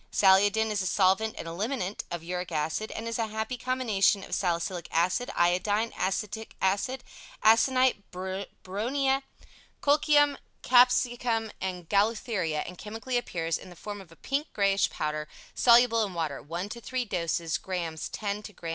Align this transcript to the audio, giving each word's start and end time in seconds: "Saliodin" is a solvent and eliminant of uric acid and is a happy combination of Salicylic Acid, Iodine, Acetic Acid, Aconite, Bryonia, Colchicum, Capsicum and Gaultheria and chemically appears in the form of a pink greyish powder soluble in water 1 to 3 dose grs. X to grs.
"Saliodin" 0.11 0.71
is 0.71 0.81
a 0.81 0.87
solvent 0.87 1.35
and 1.37 1.47
eliminant 1.47 2.01
of 2.09 2.23
uric 2.23 2.51
acid 2.51 2.89
and 2.89 3.07
is 3.07 3.19
a 3.19 3.27
happy 3.27 3.55
combination 3.55 4.23
of 4.23 4.33
Salicylic 4.33 4.87
Acid, 4.89 5.29
Iodine, 5.35 5.93
Acetic 5.95 6.55
Acid, 6.59 7.03
Aconite, 7.43 8.01
Bryonia, 8.11 9.21
Colchicum, 9.81 10.39
Capsicum 10.63 11.51
and 11.61 11.87
Gaultheria 11.87 12.61
and 12.65 12.79
chemically 12.79 13.15
appears 13.15 13.59
in 13.59 13.69
the 13.69 13.75
form 13.75 14.01
of 14.01 14.11
a 14.11 14.15
pink 14.15 14.47
greyish 14.53 14.89
powder 14.89 15.27
soluble 15.53 16.03
in 16.03 16.15
water 16.15 16.41
1 16.41 16.69
to 16.69 16.81
3 16.81 17.05
dose 17.05 17.57
grs. 17.59 18.09
X 18.11 18.41
to 18.41 18.53
grs. 18.53 18.69